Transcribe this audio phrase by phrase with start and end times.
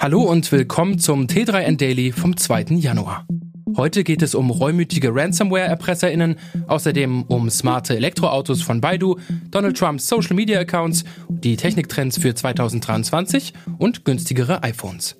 [0.00, 2.66] Hallo und willkommen zum T3N Daily vom 2.
[2.76, 3.26] Januar.
[3.76, 6.36] Heute geht es um reumütige Ransomware-ErpresserInnen,
[6.68, 9.18] außerdem um smarte Elektroautos von Baidu,
[9.50, 15.16] Donald Trumps Social-Media-Accounts, die Techniktrends für 2023 und günstigere iPhones.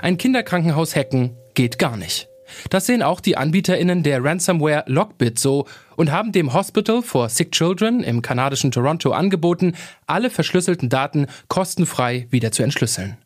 [0.00, 2.29] Ein Kinderkrankenhaus hacken geht gar nicht.
[2.70, 5.66] Das sehen auch die AnbieterInnen der Ransomware Lockbit so
[5.96, 9.74] und haben dem Hospital for Sick Children im kanadischen Toronto angeboten,
[10.06, 13.16] alle verschlüsselten Daten kostenfrei wieder zu entschlüsseln.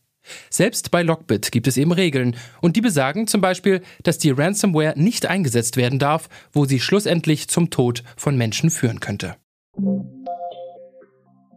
[0.51, 4.95] Selbst bei Lockbit gibt es eben Regeln und die besagen zum Beispiel, dass die Ransomware
[4.97, 9.37] nicht eingesetzt werden darf, wo sie schlussendlich zum Tod von Menschen führen könnte.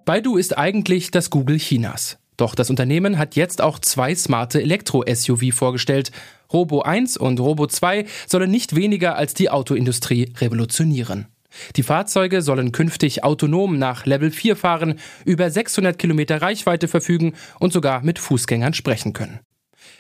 [0.05, 2.17] Baidu ist eigentlich das Google Chinas.
[2.37, 6.11] Doch das Unternehmen hat jetzt auch zwei smarte Elektro-SUV vorgestellt.
[6.53, 11.27] Robo 1 und Robo 2 sollen nicht weniger als die Autoindustrie revolutionieren.
[11.75, 17.73] Die Fahrzeuge sollen künftig autonom nach Level 4 fahren, über 600 Kilometer Reichweite verfügen und
[17.73, 19.39] sogar mit Fußgängern sprechen können.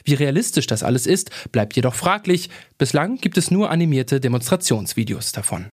[0.03, 2.49] Wie realistisch das alles ist, bleibt jedoch fraglich.
[2.77, 5.67] Bislang gibt es nur animierte Demonstrationsvideos davon.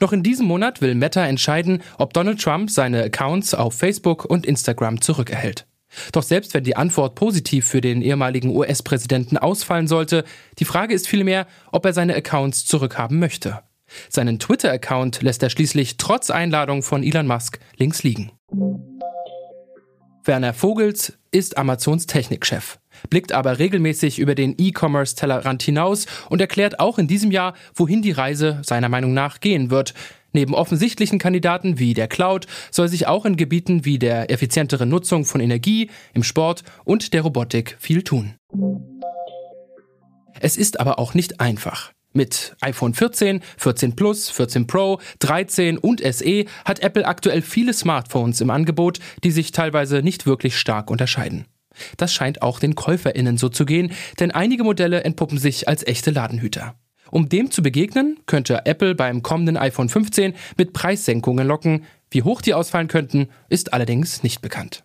[0.00, 4.46] Noch in diesem Monat will Meta entscheiden, ob Donald Trump seine Accounts auf Facebook und
[4.46, 5.66] Instagram zurückerhält.
[6.12, 10.24] Doch selbst wenn die Antwort positiv für den ehemaligen US-Präsidenten ausfallen sollte,
[10.58, 13.60] die Frage ist vielmehr, ob er seine Accounts zurückhaben möchte.
[14.08, 18.32] Seinen Twitter-Account lässt er schließlich trotz Einladung von Elon Musk links liegen.
[20.26, 22.78] Werner Vogels ist Amazons Technikchef,
[23.10, 28.12] blickt aber regelmäßig über den E-Commerce-Tellerrand hinaus und erklärt auch in diesem Jahr, wohin die
[28.12, 29.92] Reise seiner Meinung nach gehen wird.
[30.32, 35.24] Neben offensichtlichen Kandidaten wie der Cloud soll sich auch in Gebieten wie der effizienteren Nutzung
[35.24, 38.34] von Energie, im Sport und der Robotik viel tun.
[40.40, 41.92] Es ist aber auch nicht einfach.
[42.16, 48.40] Mit iPhone 14, 14 Plus, 14 Pro, 13 und SE hat Apple aktuell viele Smartphones
[48.40, 51.46] im Angebot, die sich teilweise nicht wirklich stark unterscheiden.
[51.96, 53.90] Das scheint auch den Käuferinnen so zu gehen,
[54.20, 56.76] denn einige Modelle entpuppen sich als echte Ladenhüter.
[57.10, 61.84] Um dem zu begegnen, könnte Apple beim kommenden iPhone 15 mit Preissenkungen locken.
[62.10, 64.84] Wie hoch die ausfallen könnten, ist allerdings nicht bekannt.